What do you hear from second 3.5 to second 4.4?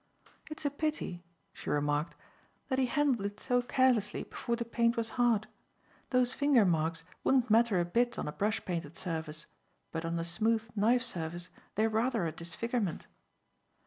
carelessly